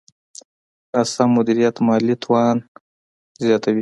ناسم 0.93 1.29
مدیریت 1.37 1.75
مالي 1.87 2.15
تاوان 2.21 2.57
زیاتوي. 3.43 3.69